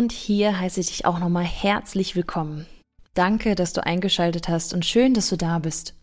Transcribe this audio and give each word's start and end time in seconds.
Und 0.00 0.12
hier 0.12 0.58
heiße 0.58 0.80
ich 0.80 0.86
dich 0.86 1.04
auch 1.04 1.18
nochmal 1.18 1.44
herzlich 1.44 2.16
willkommen. 2.16 2.64
Danke, 3.12 3.54
dass 3.54 3.74
du 3.74 3.84
eingeschaltet 3.84 4.48
hast 4.48 4.72
und 4.72 4.86
schön, 4.86 5.12
dass 5.12 5.28
du 5.28 5.36
da 5.36 5.58
bist. 5.58 5.94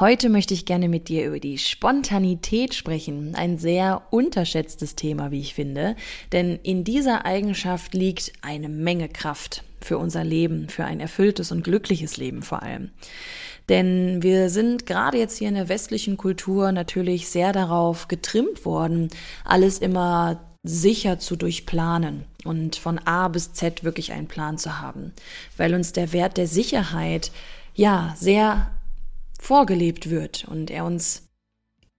Heute 0.00 0.30
möchte 0.30 0.52
ich 0.52 0.66
gerne 0.66 0.88
mit 0.88 1.06
dir 1.06 1.24
über 1.24 1.38
die 1.38 1.56
Spontanität 1.56 2.74
sprechen. 2.74 3.36
Ein 3.36 3.56
sehr 3.56 4.02
unterschätztes 4.10 4.96
Thema, 4.96 5.30
wie 5.30 5.38
ich 5.38 5.54
finde, 5.54 5.94
denn 6.32 6.58
in 6.64 6.82
dieser 6.82 7.24
Eigenschaft 7.24 7.94
liegt 7.94 8.32
eine 8.42 8.68
Menge 8.68 9.08
Kraft 9.08 9.62
für 9.80 9.98
unser 9.98 10.24
Leben, 10.24 10.68
für 10.68 10.84
ein 10.84 10.98
erfülltes 10.98 11.52
und 11.52 11.62
glückliches 11.62 12.16
Leben 12.16 12.42
vor 12.42 12.64
allem. 12.64 12.90
Denn 13.68 14.24
wir 14.24 14.50
sind 14.50 14.86
gerade 14.86 15.18
jetzt 15.18 15.38
hier 15.38 15.48
in 15.48 15.54
der 15.54 15.68
westlichen 15.68 16.16
Kultur 16.16 16.72
natürlich 16.72 17.28
sehr 17.28 17.52
darauf 17.52 18.08
getrimmt 18.08 18.64
worden, 18.64 19.08
alles 19.44 19.78
immer 19.78 20.40
sicher 20.66 21.18
zu 21.18 21.36
durchplanen 21.36 22.24
und 22.44 22.76
von 22.76 22.98
A 22.98 23.28
bis 23.28 23.52
Z 23.52 23.84
wirklich 23.84 24.12
einen 24.12 24.28
Plan 24.28 24.58
zu 24.58 24.80
haben, 24.80 25.12
weil 25.56 25.74
uns 25.74 25.92
der 25.92 26.12
Wert 26.12 26.36
der 26.36 26.46
Sicherheit 26.46 27.30
ja 27.74 28.14
sehr 28.18 28.70
vorgelebt 29.38 30.10
wird 30.10 30.46
und 30.48 30.70
er 30.70 30.84
uns 30.84 31.28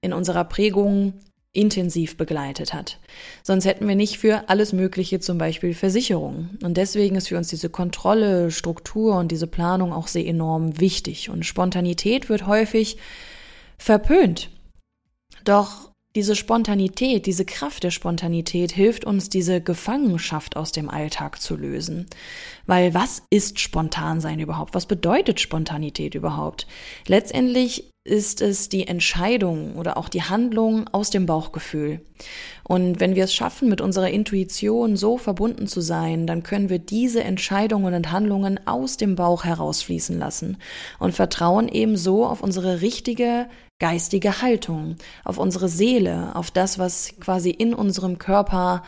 in 0.02 0.14
unserer 0.14 0.44
Prägung 0.44 1.14
intensiv 1.54 2.18
begleitet 2.18 2.74
hat. 2.74 3.00
Sonst 3.42 3.66
hätten 3.66 3.88
wir 3.88 3.96
nicht 3.96 4.20
für 4.20 4.48
alles 4.48 4.74
Mögliche 4.74 5.20
zum 5.20 5.40
Beispiel 5.40 5.74
Versicherungen. 5.74 6.60
Und 6.64 6.78
deswegen 6.78 7.16
ist 7.16 7.30
für 7.30 7.38
uns 7.38 7.48
diese 7.48 7.70
Kontrolle, 7.70 8.52
Struktur 8.52 9.18
und 9.18 9.32
diese 9.32 9.48
Planung 9.48 9.92
auch 9.92 10.08
sehr 10.08 10.28
enorm 10.28 10.80
wichtig. 10.80 11.32
Und 11.32 11.46
Spontanität 11.46 12.30
wird 12.30 12.46
häufig 12.46 12.98
verpönt. 13.80 14.52
Doch 15.46 15.92
diese 16.18 16.36
Spontanität, 16.36 17.28
diese 17.28 17.46
Kraft 17.46 17.84
der 17.84 17.92
Spontanität 17.92 18.72
hilft 18.72 19.06
uns, 19.06 19.30
diese 19.30 19.62
Gefangenschaft 19.62 20.58
aus 20.58 20.72
dem 20.72 20.90
Alltag 20.90 21.40
zu 21.40 21.56
lösen. 21.56 22.08
Weil 22.66 22.96
was 22.96 23.22
ist 23.30 23.60
spontan 23.60 24.20
sein 24.20 24.40
überhaupt? 24.40 24.74
Was 24.74 24.88
bedeutet 24.88 25.40
Spontanität 25.40 26.16
überhaupt? 26.16 26.66
Letztendlich 27.06 27.92
ist 28.08 28.42
es 28.42 28.70
die 28.70 28.88
Entscheidung 28.88 29.76
oder 29.76 29.98
auch 29.98 30.10
die 30.10 30.24
Handlung 30.24 30.88
aus 30.92 31.10
dem 31.10 31.26
Bauchgefühl. 31.26 32.02
Und 32.64 33.00
wenn 33.00 33.16
wir 33.16 33.26
es 33.26 33.34
schaffen, 33.34 33.70
mit 33.70 33.82
unserer 33.82 34.10
Intuition 34.10 34.96
so 34.96 35.18
verbunden 35.18 35.68
zu 35.68 35.82
sein, 35.82 36.26
dann 36.26 36.44
können 36.44 36.70
wir 36.70 36.80
diese 36.80 37.24
Entscheidungen 37.24 37.94
und 37.94 38.12
Handlungen 38.12 38.60
aus 38.66 38.98
dem 38.98 39.16
Bauch 39.16 39.44
herausfließen 39.44 40.18
lassen 40.18 40.58
und 41.00 41.14
vertrauen 41.14 41.68
eben 41.68 41.98
so 41.98 42.26
auf 42.26 42.42
unsere 42.42 42.82
richtige 42.82 43.48
geistige 43.80 44.42
Haltung, 44.42 44.96
auf 45.24 45.38
unsere 45.38 45.70
Seele, 45.70 46.36
auf 46.36 46.50
das, 46.50 46.80
was 46.80 47.14
quasi 47.20 47.52
in 47.52 47.74
unserem 47.74 48.18
Körper 48.18 48.84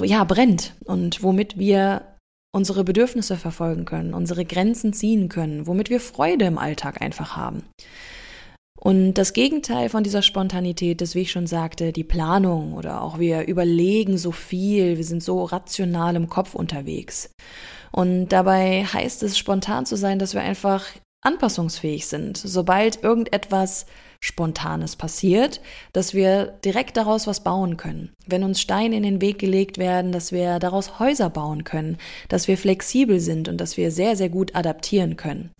ja 0.00 0.22
brennt 0.24 0.76
und 0.84 1.22
womit 1.22 1.58
wir 1.58 2.11
unsere 2.54 2.84
Bedürfnisse 2.84 3.36
verfolgen 3.36 3.84
können, 3.84 4.14
unsere 4.14 4.44
Grenzen 4.44 4.92
ziehen 4.92 5.28
können, 5.28 5.66
womit 5.66 5.90
wir 5.90 6.00
Freude 6.00 6.44
im 6.44 6.58
Alltag 6.58 7.00
einfach 7.00 7.36
haben. 7.36 7.64
Und 8.78 9.14
das 9.14 9.32
Gegenteil 9.32 9.88
von 9.88 10.02
dieser 10.02 10.22
Spontanität 10.22 11.00
ist, 11.02 11.14
wie 11.14 11.20
ich 11.20 11.30
schon 11.30 11.46
sagte, 11.46 11.92
die 11.92 12.02
Planung 12.02 12.72
oder 12.72 13.00
auch 13.00 13.20
wir 13.20 13.46
überlegen 13.46 14.18
so 14.18 14.32
viel, 14.32 14.96
wir 14.96 15.04
sind 15.04 15.22
so 15.22 15.44
rational 15.44 16.16
im 16.16 16.28
Kopf 16.28 16.54
unterwegs. 16.54 17.30
Und 17.92 18.30
dabei 18.30 18.84
heißt 18.84 19.22
es, 19.22 19.38
spontan 19.38 19.86
zu 19.86 19.96
sein, 19.96 20.18
dass 20.18 20.34
wir 20.34 20.40
einfach 20.40 20.84
anpassungsfähig 21.22 22.06
sind. 22.06 22.36
Sobald 22.36 23.04
irgendetwas 23.04 23.86
Spontanes 24.24 24.94
passiert, 24.94 25.60
dass 25.92 26.14
wir 26.14 26.46
direkt 26.64 26.96
daraus 26.96 27.26
was 27.26 27.42
bauen 27.42 27.76
können. 27.76 28.12
Wenn 28.24 28.44
uns 28.44 28.60
Steine 28.60 28.96
in 28.96 29.02
den 29.02 29.20
Weg 29.20 29.40
gelegt 29.40 29.78
werden, 29.78 30.12
dass 30.12 30.30
wir 30.30 30.60
daraus 30.60 31.00
Häuser 31.00 31.28
bauen 31.28 31.64
können, 31.64 31.98
dass 32.28 32.46
wir 32.46 32.56
flexibel 32.56 33.18
sind 33.18 33.48
und 33.48 33.60
dass 33.60 33.76
wir 33.76 33.90
sehr, 33.90 34.16
sehr 34.16 34.28
gut 34.28 34.54
adaptieren 34.54 35.16
können. 35.16 35.50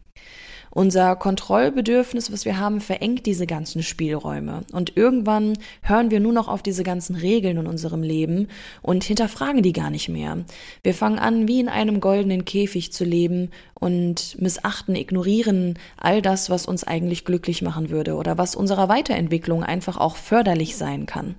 Unser 0.74 1.16
Kontrollbedürfnis, 1.16 2.32
was 2.32 2.46
wir 2.46 2.58
haben, 2.58 2.80
verengt 2.80 3.26
diese 3.26 3.46
ganzen 3.46 3.82
Spielräume. 3.82 4.62
Und 4.72 4.96
irgendwann 4.96 5.58
hören 5.82 6.10
wir 6.10 6.18
nur 6.18 6.32
noch 6.32 6.48
auf 6.48 6.62
diese 6.62 6.82
ganzen 6.82 7.14
Regeln 7.14 7.58
in 7.58 7.66
unserem 7.66 8.02
Leben 8.02 8.48
und 8.80 9.04
hinterfragen 9.04 9.62
die 9.62 9.74
gar 9.74 9.90
nicht 9.90 10.08
mehr. 10.08 10.38
Wir 10.82 10.94
fangen 10.94 11.18
an, 11.18 11.46
wie 11.46 11.60
in 11.60 11.68
einem 11.68 12.00
goldenen 12.00 12.46
Käfig 12.46 12.90
zu 12.90 13.04
leben 13.04 13.50
und 13.74 14.40
missachten, 14.40 14.96
ignorieren 14.96 15.78
all 15.98 16.22
das, 16.22 16.48
was 16.48 16.64
uns 16.64 16.84
eigentlich 16.84 17.26
glücklich 17.26 17.60
machen 17.60 17.90
würde 17.90 18.14
oder 18.14 18.38
was 18.38 18.56
unserer 18.56 18.88
Weiterentwicklung 18.88 19.62
einfach 19.62 19.98
auch 19.98 20.16
förderlich 20.16 20.76
sein 20.76 21.04
kann. 21.04 21.34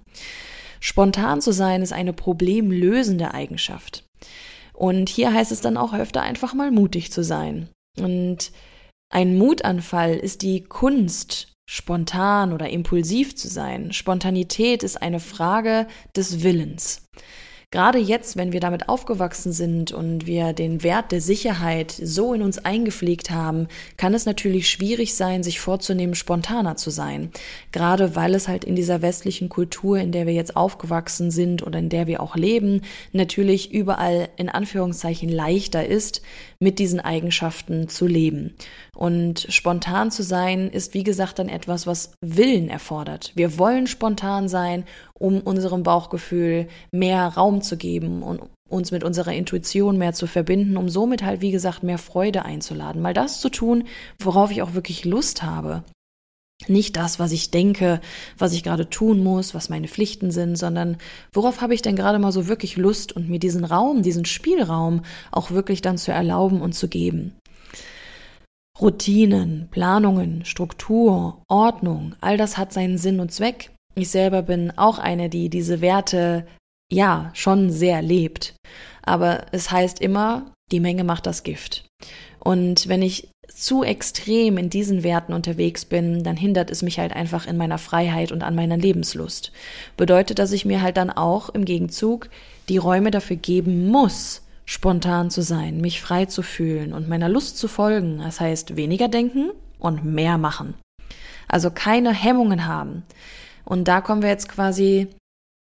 Spontan 0.80 1.42
zu 1.42 1.52
sein 1.52 1.82
ist 1.82 1.94
eine 1.94 2.14
problemlösende 2.14 3.34
Eigenschaft. 3.34 4.04
Und 4.74 5.10
hier 5.10 5.34
heißt 5.34 5.52
es 5.52 5.62
dann 5.62 5.78
auch 5.78 5.94
öfter 5.94 6.22
einfach 6.22 6.54
mal 6.54 6.70
mutig 6.70 7.12
zu 7.12 7.24
sein. 7.24 7.70
Und 7.98 8.52
ein 9.14 9.38
Mutanfall 9.38 10.16
ist 10.16 10.42
die 10.42 10.64
Kunst, 10.64 11.54
spontan 11.68 12.52
oder 12.52 12.70
impulsiv 12.70 13.36
zu 13.36 13.48
sein. 13.48 13.94
Spontanität 13.94 14.82
ist 14.82 15.00
eine 15.00 15.20
Frage 15.20 15.86
des 16.16 16.42
Willens. 16.42 17.04
Gerade 17.74 17.98
jetzt, 17.98 18.38
wenn 18.38 18.52
wir 18.52 18.60
damit 18.60 18.88
aufgewachsen 18.88 19.52
sind 19.52 19.92
und 19.92 20.28
wir 20.28 20.54
den 20.54 20.84
Wert 20.84 21.12
der 21.12 21.22
Sicherheit 21.22 21.92
so 21.92 22.36
in 22.36 22.44
uns 22.44 22.60
eingepflegt 22.60 23.32
haben, 23.32 23.68
kann 23.98 24.14
es 24.14 24.28
natürlich 24.28 24.70
schwierig 24.70 25.16
sein, 25.16 25.42
sich 25.42 25.60
vorzunehmen, 25.60 26.14
spontaner 26.14 26.76
zu 26.76 26.92
sein. 26.92 27.32
Gerade 27.72 28.16
weil 28.16 28.36
es 28.36 28.48
halt 28.48 28.64
in 28.64 28.76
dieser 28.76 29.02
westlichen 29.02 29.50
Kultur, 29.50 29.98
in 29.98 30.12
der 30.12 30.28
wir 30.28 30.34
jetzt 30.36 30.56
aufgewachsen 30.56 31.32
sind 31.32 31.66
oder 31.66 31.80
in 31.80 31.90
der 31.90 32.06
wir 32.06 32.22
auch 32.22 32.36
leben, 32.36 32.82
natürlich 33.12 33.74
überall 33.74 34.30
in 34.38 34.50
Anführungszeichen 34.50 35.30
leichter 35.30 35.84
ist, 35.84 36.22
mit 36.64 36.80
diesen 36.80 37.02
Eigenschaften 37.02 37.90
zu 37.90 38.08
leben. 38.08 38.56
Und 38.96 39.46
spontan 39.50 40.12
zu 40.12 40.24
sein 40.24 40.70
ist, 40.70 40.94
wie 40.94 41.04
gesagt, 41.04 41.38
dann 41.38 41.50
etwas, 41.50 41.86
was 41.86 42.14
Willen 42.22 42.70
erfordert. 42.70 43.34
Wir 43.36 43.58
wollen 43.60 43.86
spontan 43.86 44.48
sein, 44.48 44.86
um 45.14 45.42
unserem 45.42 45.84
Bauchgefühl 45.84 46.68
mehr 46.92 47.28
Raum 47.28 47.62
zu 47.62 47.76
geben 47.78 48.24
und 48.24 48.42
uns 48.70 48.92
mit 48.92 49.04
unserer 49.04 49.34
Intuition 49.34 49.98
mehr 49.98 50.14
zu 50.14 50.26
verbinden, 50.26 50.78
um 50.78 50.90
somit 50.90 51.22
halt, 51.22 51.42
wie 51.42 51.52
gesagt, 51.52 51.84
mehr 51.84 51.98
Freude 51.98 52.46
einzuladen. 52.46 53.02
Mal 53.02 53.14
das 53.14 53.42
zu 53.42 53.50
tun, 53.50 53.84
worauf 54.20 54.50
ich 54.50 54.62
auch 54.62 54.74
wirklich 54.74 55.06
Lust 55.06 55.44
habe. 55.44 55.84
Nicht 56.68 56.96
das, 56.96 57.20
was 57.20 57.32
ich 57.32 57.52
denke, 57.52 58.00
was 58.38 58.54
ich 58.54 58.64
gerade 58.64 58.90
tun 58.90 59.24
muss, 59.24 59.54
was 59.54 59.70
meine 59.70 59.88
Pflichten 59.88 60.32
sind, 60.32 60.56
sondern 60.56 60.98
worauf 61.34 61.62
habe 61.62 61.74
ich 61.74 61.82
denn 61.82 61.96
gerade 61.96 62.20
mal 62.20 62.32
so 62.32 62.48
wirklich 62.48 62.78
Lust 62.78 63.12
und 63.12 63.30
mir 63.30 63.40
diesen 63.40 63.66
Raum, 63.66 64.02
diesen 64.02 64.26
Spielraum 64.26 65.02
auch 65.32 65.52
wirklich 65.52 65.82
dann 65.82 65.98
zu 65.98 66.12
erlauben 66.12 66.62
und 66.62 66.74
zu 66.74 66.88
geben. 66.88 67.36
Routinen, 68.80 69.68
Planungen, 69.70 70.46
Struktur, 70.46 71.44
Ordnung, 71.48 72.16
all 72.22 72.38
das 72.38 72.58
hat 72.58 72.74
seinen 72.74 72.98
Sinn 72.98 73.20
und 73.20 73.32
Zweck. 73.32 73.72
Ich 73.96 74.10
selber 74.10 74.42
bin 74.42 74.72
auch 74.78 74.98
eine, 74.98 75.30
die 75.30 75.50
diese 75.50 75.82
Werte 75.82 76.48
ja 76.92 77.30
schon 77.34 77.70
sehr 77.70 78.02
lebt. 78.02 78.56
Aber 79.04 79.46
es 79.52 79.70
heißt 79.70 80.02
immer, 80.02 80.52
die 80.72 80.80
Menge 80.80 81.04
macht 81.04 81.28
das 81.28 81.44
Gift. 81.44 81.86
Und 82.44 82.90
wenn 82.90 83.02
ich 83.02 83.30
zu 83.48 83.84
extrem 83.84 84.58
in 84.58 84.70
diesen 84.70 85.04
Werten 85.04 85.32
unterwegs 85.32 85.86
bin, 85.86 86.24
dann 86.24 86.36
hindert 86.36 86.72
es 86.72 86.82
mich 86.82 87.00
halt 87.00 87.14
einfach 87.14 87.48
in 87.48 87.56
meiner 87.56 87.78
Freiheit 87.78 88.34
und 88.34 88.44
an 88.44 88.54
meiner 88.54 88.76
Lebenslust. 88.76 89.54
Bedeutet, 89.96 90.40
dass 90.40 90.52
ich 90.52 90.66
mir 90.66 90.82
halt 90.82 90.98
dann 90.98 91.10
auch 91.10 91.50
im 91.50 91.64
Gegenzug 91.64 92.30
die 92.68 92.78
Räume 92.78 93.12
dafür 93.12 93.38
geben 93.38 93.88
muss, 93.88 94.42
spontan 94.66 95.30
zu 95.30 95.42
sein, 95.42 95.80
mich 95.80 96.02
frei 96.02 96.26
zu 96.26 96.42
fühlen 96.42 96.92
und 96.92 97.08
meiner 97.08 97.30
Lust 97.30 97.58
zu 97.58 97.70
folgen. 97.70 98.18
Das 98.18 98.42
heißt, 98.42 98.76
weniger 98.76 99.08
denken 99.08 99.52
und 99.80 100.04
mehr 100.04 100.38
machen. 100.38 100.74
Also 101.48 101.72
keine 101.72 102.14
Hemmungen 102.14 102.66
haben. 102.66 103.04
Und 103.64 103.88
da 103.88 104.02
kommen 104.02 104.22
wir 104.22 104.30
jetzt 104.30 104.50
quasi 104.50 105.08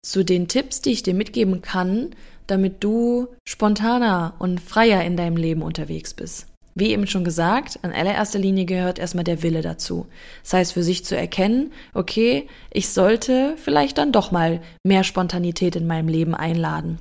zu 0.05 0.25
den 0.25 0.49
Tipps, 0.49 0.81
die 0.81 0.91
ich 0.91 1.05
dir 1.05 1.15
mitgeben 1.15 1.63
kann, 1.63 2.11
damit 2.49 2.83
du 2.83 3.29
spontaner 3.47 4.35
und 4.41 4.61
freier 4.61 5.05
in 5.05 5.17
deinem 5.17 5.37
Leben 5.37 5.63
unterwegs 5.63 6.13
bist. 6.13 6.49
Wie 6.78 6.90
eben 6.90 7.06
schon 7.06 7.25
gesagt, 7.25 7.78
an 7.81 7.93
allererster 7.93 8.38
Linie 8.38 8.67
gehört 8.67 8.99
erstmal 8.99 9.25
der 9.25 9.43
Wille 9.43 9.62
dazu. 9.62 10.06
Das 10.43 10.52
heißt, 10.52 10.73
für 10.75 10.82
sich 10.82 11.06
zu 11.06 11.17
erkennen, 11.17 11.73
okay, 11.94 12.49
ich 12.70 12.90
sollte 12.90 13.55
vielleicht 13.56 13.96
dann 13.96 14.12
doch 14.12 14.31
mal 14.31 14.61
mehr 14.84 15.02
Spontanität 15.02 15.75
in 15.75 15.87
meinem 15.87 16.08
Leben 16.08 16.34
einladen. 16.34 16.99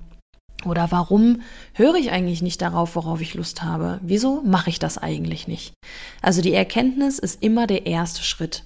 Oder 0.63 0.91
warum 0.91 1.41
höre 1.73 1.95
ich 1.95 2.11
eigentlich 2.11 2.41
nicht 2.41 2.61
darauf, 2.61 2.95
worauf 2.95 3.19
ich 3.19 3.33
Lust 3.33 3.63
habe? 3.63 3.99
Wieso 4.01 4.41
mache 4.43 4.69
ich 4.69 4.79
das 4.79 4.97
eigentlich 4.97 5.45
nicht? 5.45 5.73
Also 6.21 6.41
die 6.41 6.53
Erkenntnis 6.53 7.19
ist 7.19 7.43
immer 7.43 7.67
der 7.67 7.85
erste 7.85 8.23
Schritt. 8.23 8.63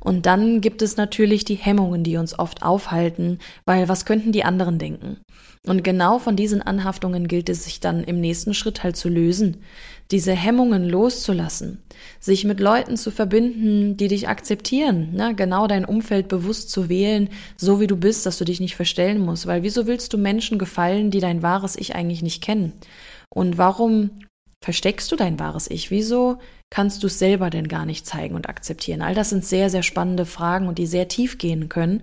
Und 0.00 0.26
dann 0.26 0.60
gibt 0.60 0.82
es 0.82 0.96
natürlich 0.96 1.44
die 1.44 1.54
Hemmungen, 1.54 2.04
die 2.04 2.16
uns 2.16 2.38
oft 2.38 2.62
aufhalten, 2.62 3.38
weil 3.64 3.88
was 3.88 4.04
könnten 4.04 4.32
die 4.32 4.44
anderen 4.44 4.78
denken? 4.78 5.18
Und 5.66 5.84
genau 5.84 6.18
von 6.18 6.36
diesen 6.36 6.62
Anhaftungen 6.62 7.28
gilt 7.28 7.48
es 7.48 7.64
sich 7.64 7.80
dann 7.80 8.04
im 8.04 8.20
nächsten 8.20 8.54
Schritt 8.54 8.82
halt 8.84 8.96
zu 8.96 9.08
lösen, 9.08 9.58
diese 10.10 10.32
Hemmungen 10.32 10.88
loszulassen, 10.88 11.82
sich 12.20 12.44
mit 12.44 12.60
Leuten 12.60 12.96
zu 12.96 13.10
verbinden, 13.10 13.96
die 13.96 14.08
dich 14.08 14.28
akzeptieren, 14.28 15.12
ne? 15.12 15.34
genau 15.34 15.66
dein 15.66 15.84
Umfeld 15.84 16.28
bewusst 16.28 16.70
zu 16.70 16.88
wählen, 16.88 17.28
so 17.56 17.80
wie 17.80 17.86
du 17.86 17.96
bist, 17.96 18.24
dass 18.24 18.38
du 18.38 18.44
dich 18.44 18.60
nicht 18.60 18.76
verstellen 18.76 19.20
musst, 19.20 19.46
weil 19.46 19.62
wieso 19.62 19.86
willst 19.86 20.12
du 20.12 20.18
Menschen 20.18 20.58
gefallen, 20.58 21.10
die 21.10 21.20
dein 21.20 21.42
wahres 21.42 21.76
Ich 21.76 21.94
eigentlich 21.94 22.22
nicht 22.22 22.42
kennen? 22.42 22.72
Und 23.28 23.58
warum 23.58 24.10
versteckst 24.62 25.10
du 25.12 25.16
dein 25.16 25.38
wahres 25.38 25.70
Ich? 25.70 25.90
Wieso 25.90 26.38
kannst 26.70 27.02
du 27.02 27.06
es 27.06 27.18
selber 27.18 27.50
denn 27.50 27.68
gar 27.68 27.86
nicht 27.86 28.06
zeigen 28.06 28.34
und 28.34 28.48
akzeptieren? 28.48 29.02
All 29.02 29.14
das 29.14 29.30
sind 29.30 29.44
sehr, 29.44 29.70
sehr 29.70 29.82
spannende 29.82 30.26
Fragen 30.26 30.68
und 30.68 30.78
die 30.78 30.86
sehr 30.86 31.08
tief 31.08 31.38
gehen 31.38 31.68
können. 31.68 32.02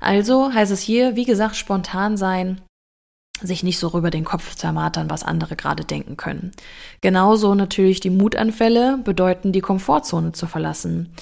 Also 0.00 0.52
heißt 0.52 0.72
es 0.72 0.80
hier, 0.80 1.16
wie 1.16 1.24
gesagt, 1.24 1.56
spontan 1.56 2.16
sein, 2.16 2.60
sich 3.42 3.62
nicht 3.62 3.78
so 3.78 3.96
über 3.96 4.10
den 4.10 4.24
Kopf 4.24 4.54
zermatern, 4.54 5.08
was 5.08 5.24
andere 5.24 5.56
gerade 5.56 5.84
denken 5.84 6.16
können. 6.16 6.52
Genauso 7.00 7.54
natürlich 7.54 8.00
die 8.00 8.10
Mutanfälle 8.10 8.98
bedeuten, 9.02 9.52
die 9.52 9.60
Komfortzone 9.60 10.32
zu 10.32 10.46
verlassen 10.46 11.14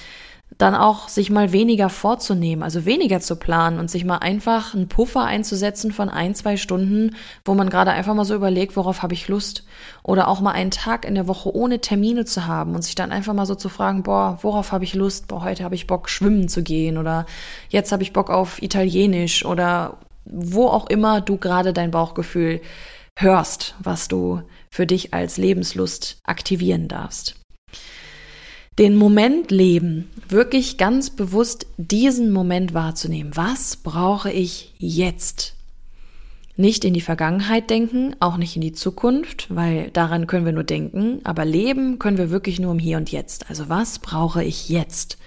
dann 0.57 0.75
auch 0.75 1.09
sich 1.09 1.31
mal 1.31 1.53
weniger 1.53 1.91
vorzunehmen, 1.91 2.63
also 2.63 2.87
weniger 2.87 3.21
zu 3.21 3.37
planen 3.37 3.79
und 3.79 3.91
sich 3.91 4.05
mal 4.05 4.19
einfach 4.19 4.75
einen 4.75 4.89
Puffer 4.89 5.25
einzusetzen 5.25 5.93
von 5.93 6.09
ein, 6.09 6.35
zwei 6.35 6.57
Stunden, 6.57 7.15
wo 7.45 7.55
man 7.55 7.69
gerade 7.69 7.91
einfach 7.91 8.15
mal 8.15 8.25
so 8.25 8.35
überlegt, 8.35 8.77
worauf 8.77 9.03
habe 9.03 9.13
ich 9.13 9.29
Lust? 9.29 9.65
Oder 10.03 10.27
auch 10.27 10.41
mal 10.41 10.53
einen 10.53 10.71
Tag 10.71 11.05
in 11.05 11.15
der 11.15 11.29
Woche 11.29 11.55
ohne 11.55 11.81
Termine 11.81 12.25
zu 12.25 12.47
haben 12.47 12.75
und 12.75 12.83
sich 12.83 12.95
dann 12.95 13.13
einfach 13.13 13.35
mal 13.35 13.47
so 13.47 13.55
zu 13.55 13.69
fragen, 13.69 14.03
boah, 14.03 14.39
worauf 14.43 14.73
habe 14.73 14.85
ich 14.85 14.95
Lust? 14.95 15.29
Boah, 15.29 15.45
heute 15.45 15.65
habe 15.65 15.75
ich 15.75 15.87
Bock, 15.87 16.09
schwimmen 16.09 16.49
zu 16.49 16.63
gehen 16.63 16.97
oder 16.97 17.27
jetzt 17.69 17.93
habe 17.93 18.03
ich 18.03 18.15
Bock 18.15 18.31
auf 18.31 18.63
Italienisch 18.63 19.45
oder 19.45 19.99
wo 20.25 20.67
auch 20.67 20.89
immer 20.89 21.21
du 21.21 21.37
gerade 21.37 21.73
dein 21.73 21.91
Bauchgefühl 21.91 22.61
hörst, 23.17 23.75
was 23.81 24.09
du 24.09 24.43
für 24.71 24.87
dich 24.87 25.13
als 25.13 25.37
Lebenslust 25.37 26.19
aktivieren 26.25 26.89
darfst 26.89 27.37
den 28.79 28.95
Moment 28.95 29.51
leben, 29.51 30.09
wirklich 30.29 30.79
ganz 30.79 31.11
bewusst 31.11 31.67
diesen 31.79 32.31
Moment 32.31 32.75
wahrzunehmen. 32.75 33.33
Was 33.35 33.77
brauche 33.77 34.31
ich 34.31 34.73
jetzt? 34.79 35.55
Nicht 36.55 36.85
in 36.85 36.95
die 36.95 37.01
Vergangenheit 37.01 37.71
denken, 37.71 38.15
auch 38.21 38.37
nicht 38.37 38.55
in 38.55 38.63
die 38.63 38.73
Zukunft, 38.73 39.47
weil 39.49 39.91
daran 39.91 40.27
können 40.29 40.45
wir 40.45 40.53
nur 40.53 40.65
denken, 40.65 41.21
aber 41.25 41.45
leben 41.45 41.99
können 41.99 42.19
wir 42.19 42.31
wirklich 42.31 42.61
nur 42.61 42.73
im 42.73 42.79
Hier 42.79 42.99
und 42.99 43.11
Jetzt. 43.11 43.51
Also 43.51 43.69
was 43.69 43.99
brauche 43.99 44.45
ich 44.45 44.69
jetzt? 44.69 45.19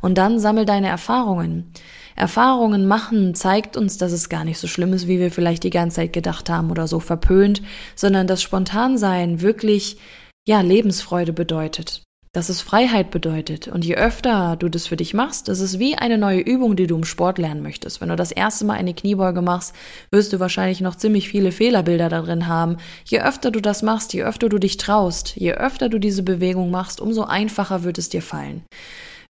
Und 0.00 0.16
dann 0.16 0.38
sammel 0.38 0.64
deine 0.64 0.88
Erfahrungen. 0.88 1.72
Erfahrungen 2.16 2.86
machen 2.86 3.34
zeigt 3.34 3.76
uns, 3.76 3.98
dass 3.98 4.12
es 4.12 4.28
gar 4.28 4.44
nicht 4.44 4.58
so 4.58 4.66
schlimm 4.66 4.92
ist, 4.92 5.08
wie 5.08 5.18
wir 5.18 5.30
vielleicht 5.30 5.64
die 5.64 5.70
ganze 5.70 5.96
Zeit 5.96 6.12
gedacht 6.12 6.48
haben 6.48 6.70
oder 6.70 6.86
so 6.86 7.00
verpönt, 7.00 7.62
sondern 7.96 8.26
dass 8.26 8.42
Spontansein 8.42 9.40
wirklich 9.40 9.98
ja 10.46 10.60
Lebensfreude 10.60 11.32
bedeutet 11.32 12.03
dass 12.34 12.48
es 12.48 12.60
Freiheit 12.60 13.10
bedeutet. 13.10 13.68
Und 13.68 13.84
je 13.84 13.94
öfter 13.94 14.56
du 14.56 14.68
das 14.68 14.86
für 14.86 14.96
dich 14.96 15.14
machst, 15.14 15.48
das 15.48 15.60
ist 15.60 15.78
wie 15.78 15.96
eine 15.96 16.18
neue 16.18 16.40
Übung, 16.40 16.76
die 16.76 16.86
du 16.86 16.96
im 16.96 17.04
Sport 17.04 17.38
lernen 17.38 17.62
möchtest. 17.62 18.00
Wenn 18.00 18.10
du 18.10 18.16
das 18.16 18.32
erste 18.32 18.66
Mal 18.66 18.74
eine 18.74 18.92
Kniebeuge 18.92 19.40
machst, 19.40 19.72
wirst 20.10 20.32
du 20.32 20.40
wahrscheinlich 20.40 20.80
noch 20.80 20.96
ziemlich 20.96 21.28
viele 21.28 21.52
Fehlerbilder 21.52 22.08
darin 22.08 22.48
haben. 22.48 22.76
Je 23.06 23.20
öfter 23.20 23.52
du 23.52 23.60
das 23.60 23.82
machst, 23.82 24.12
je 24.12 24.24
öfter 24.24 24.48
du 24.48 24.58
dich 24.58 24.76
traust, 24.76 25.36
je 25.36 25.52
öfter 25.52 25.88
du 25.88 25.98
diese 25.98 26.24
Bewegung 26.24 26.70
machst, 26.72 27.00
umso 27.00 27.22
einfacher 27.22 27.84
wird 27.84 27.98
es 27.98 28.08
dir 28.08 28.22
fallen. 28.22 28.64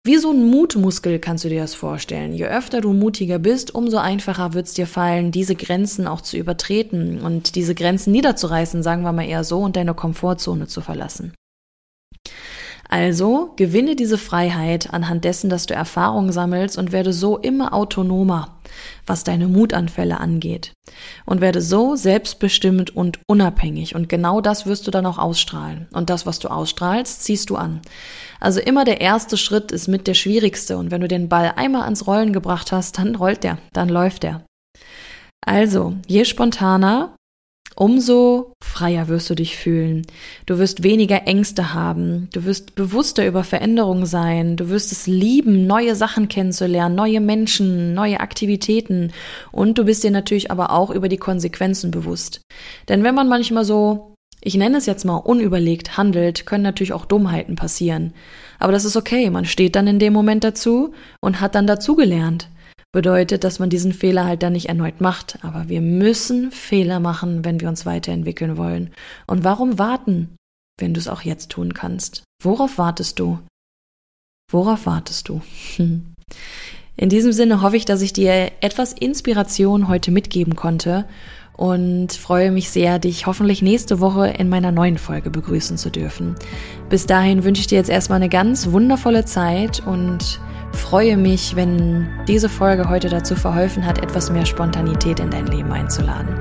Wie 0.06 0.16
so 0.16 0.30
ein 0.32 0.50
Mutmuskel 0.50 1.18
kannst 1.18 1.44
du 1.44 1.50
dir 1.50 1.60
das 1.60 1.74
vorstellen. 1.74 2.32
Je 2.32 2.46
öfter 2.46 2.80
du 2.80 2.92
mutiger 2.94 3.38
bist, 3.38 3.74
umso 3.74 3.98
einfacher 3.98 4.54
wird 4.54 4.66
es 4.66 4.74
dir 4.74 4.86
fallen, 4.86 5.30
diese 5.30 5.56
Grenzen 5.56 6.06
auch 6.06 6.22
zu 6.22 6.38
übertreten 6.38 7.20
und 7.20 7.54
diese 7.54 7.74
Grenzen 7.74 8.12
niederzureißen, 8.12 8.82
sagen 8.82 9.02
wir 9.02 9.12
mal 9.12 9.26
eher 9.26 9.44
so, 9.44 9.60
und 9.60 9.76
deine 9.76 9.94
Komfortzone 9.94 10.66
zu 10.66 10.80
verlassen. 10.80 11.32
Also 12.94 13.50
gewinne 13.56 13.96
diese 13.96 14.18
Freiheit 14.18 14.94
anhand 14.94 15.24
dessen, 15.24 15.50
dass 15.50 15.66
du 15.66 15.74
Erfahrungen 15.74 16.30
sammelst 16.30 16.78
und 16.78 16.92
werde 16.92 17.12
so 17.12 17.38
immer 17.38 17.74
autonomer, 17.74 18.60
was 19.04 19.24
deine 19.24 19.48
Mutanfälle 19.48 20.20
angeht. 20.20 20.70
Und 21.26 21.40
werde 21.40 21.60
so 21.60 21.96
selbstbestimmt 21.96 22.94
und 22.94 23.18
unabhängig. 23.26 23.96
Und 23.96 24.08
genau 24.08 24.40
das 24.40 24.64
wirst 24.66 24.86
du 24.86 24.92
dann 24.92 25.06
auch 25.06 25.18
ausstrahlen. 25.18 25.88
Und 25.92 26.08
das, 26.08 26.24
was 26.24 26.38
du 26.38 26.46
ausstrahlst, 26.46 27.24
ziehst 27.24 27.50
du 27.50 27.56
an. 27.56 27.80
Also 28.38 28.60
immer 28.60 28.84
der 28.84 29.00
erste 29.00 29.36
Schritt 29.36 29.72
ist 29.72 29.88
mit 29.88 30.06
der 30.06 30.14
schwierigste. 30.14 30.78
Und 30.78 30.92
wenn 30.92 31.00
du 31.00 31.08
den 31.08 31.28
Ball 31.28 31.52
einmal 31.56 31.82
ans 31.82 32.06
Rollen 32.06 32.32
gebracht 32.32 32.70
hast, 32.70 32.98
dann 32.98 33.16
rollt 33.16 33.42
der, 33.42 33.58
dann 33.72 33.88
läuft 33.88 34.22
der. 34.22 34.44
Also, 35.44 35.94
je 36.06 36.24
spontaner, 36.24 37.16
umso 37.76 38.52
freier 38.62 39.08
wirst 39.08 39.30
du 39.30 39.34
dich 39.34 39.56
fühlen. 39.56 40.06
Du 40.46 40.58
wirst 40.58 40.82
weniger 40.82 41.26
Ängste 41.26 41.74
haben. 41.74 42.28
Du 42.32 42.44
wirst 42.44 42.74
bewusster 42.74 43.26
über 43.26 43.44
Veränderungen 43.44 44.06
sein. 44.06 44.56
Du 44.56 44.68
wirst 44.68 44.92
es 44.92 45.06
lieben, 45.06 45.66
neue 45.66 45.94
Sachen 45.96 46.28
kennenzulernen, 46.28 46.94
neue 46.94 47.20
Menschen, 47.20 47.94
neue 47.94 48.20
Aktivitäten. 48.20 49.12
Und 49.52 49.78
du 49.78 49.84
bist 49.84 50.04
dir 50.04 50.10
natürlich 50.10 50.50
aber 50.50 50.70
auch 50.70 50.90
über 50.90 51.08
die 51.08 51.16
Konsequenzen 51.16 51.90
bewusst. 51.90 52.40
Denn 52.88 53.02
wenn 53.02 53.14
man 53.14 53.28
manchmal 53.28 53.64
so, 53.64 54.14
ich 54.40 54.56
nenne 54.56 54.76
es 54.76 54.86
jetzt 54.86 55.04
mal 55.04 55.16
unüberlegt 55.16 55.96
handelt, 55.96 56.46
können 56.46 56.64
natürlich 56.64 56.92
auch 56.92 57.06
Dummheiten 57.06 57.56
passieren. 57.56 58.12
Aber 58.58 58.72
das 58.72 58.84
ist 58.84 58.96
okay. 58.96 59.30
Man 59.30 59.46
steht 59.46 59.74
dann 59.76 59.86
in 59.86 59.98
dem 59.98 60.12
Moment 60.12 60.44
dazu 60.44 60.92
und 61.20 61.40
hat 61.40 61.54
dann 61.54 61.66
dazugelernt 61.66 62.48
bedeutet, 62.94 63.44
dass 63.44 63.58
man 63.58 63.68
diesen 63.68 63.92
Fehler 63.92 64.24
halt 64.24 64.42
dann 64.42 64.54
nicht 64.54 64.70
erneut 64.70 65.02
macht. 65.02 65.38
Aber 65.42 65.68
wir 65.68 65.82
müssen 65.82 66.50
Fehler 66.50 67.00
machen, 67.00 67.44
wenn 67.44 67.60
wir 67.60 67.68
uns 67.68 67.84
weiterentwickeln 67.84 68.56
wollen. 68.56 68.90
Und 69.26 69.44
warum 69.44 69.78
warten, 69.78 70.36
wenn 70.80 70.94
du 70.94 71.00
es 71.00 71.08
auch 71.08 71.20
jetzt 71.20 71.50
tun 71.50 71.74
kannst? 71.74 72.22
Worauf 72.42 72.78
wartest 72.78 73.18
du? 73.18 73.40
Worauf 74.50 74.86
wartest 74.86 75.28
du? 75.28 75.42
In 76.96 77.08
diesem 77.08 77.32
Sinne 77.32 77.60
hoffe 77.60 77.76
ich, 77.76 77.84
dass 77.84 78.00
ich 78.00 78.12
dir 78.12 78.52
etwas 78.60 78.92
Inspiration 78.92 79.88
heute 79.88 80.12
mitgeben 80.12 80.54
konnte 80.54 81.06
und 81.56 82.12
freue 82.12 82.52
mich 82.52 82.70
sehr, 82.70 83.00
dich 83.00 83.26
hoffentlich 83.26 83.62
nächste 83.62 83.98
Woche 83.98 84.28
in 84.28 84.48
meiner 84.48 84.70
neuen 84.70 84.98
Folge 84.98 85.30
begrüßen 85.30 85.76
zu 85.76 85.90
dürfen. 85.90 86.36
Bis 86.88 87.06
dahin 87.06 87.42
wünsche 87.42 87.60
ich 87.60 87.66
dir 87.66 87.78
jetzt 87.78 87.90
erstmal 87.90 88.16
eine 88.16 88.28
ganz 88.28 88.70
wundervolle 88.70 89.24
Zeit 89.24 89.84
und 89.84 90.40
freue 90.74 91.16
mich, 91.16 91.56
wenn 91.56 92.06
diese 92.26 92.48
Folge 92.48 92.88
heute 92.88 93.08
dazu 93.08 93.34
verholfen 93.34 93.86
hat, 93.86 93.98
etwas 94.02 94.30
mehr 94.30 94.46
Spontanität 94.46 95.20
in 95.20 95.30
dein 95.30 95.46
Leben 95.46 95.72
einzuladen. 95.72 96.34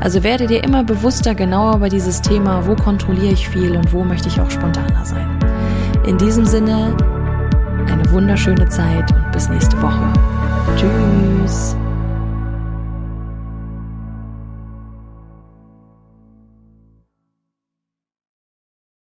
Also 0.00 0.22
werde 0.22 0.46
dir 0.46 0.64
immer 0.64 0.84
bewusster 0.84 1.34
genauer 1.34 1.76
über 1.76 1.88
dieses 1.88 2.20
Thema, 2.20 2.66
wo 2.66 2.74
kontrolliere 2.74 3.32
ich 3.32 3.48
viel 3.48 3.76
und 3.76 3.92
wo 3.92 4.04
möchte 4.04 4.28
ich 4.28 4.40
auch 4.40 4.50
spontaner 4.50 5.04
sein. 5.04 5.38
In 6.06 6.18
diesem 6.18 6.44
Sinne, 6.44 6.96
eine 7.90 8.10
wunderschöne 8.10 8.68
Zeit 8.68 9.10
und 9.12 9.32
bis 9.32 9.48
nächste 9.48 9.80
Woche. 9.80 10.12
Tschüss. 10.76 11.76